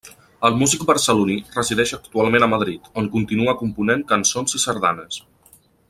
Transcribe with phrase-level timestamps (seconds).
[0.47, 5.23] El músic barceloní resideix actualment a Madrid, on continua component cançons i Sardanes.